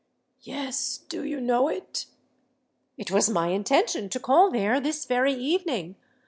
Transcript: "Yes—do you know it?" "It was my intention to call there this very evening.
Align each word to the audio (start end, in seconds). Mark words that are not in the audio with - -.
"Yes—do 0.41 1.23
you 1.23 1.39
know 1.39 1.67
it?" 1.67 2.07
"It 2.97 3.11
was 3.11 3.29
my 3.29 3.49
intention 3.49 4.09
to 4.09 4.19
call 4.19 4.49
there 4.49 4.79
this 4.79 5.05
very 5.05 5.35
evening. 5.35 5.95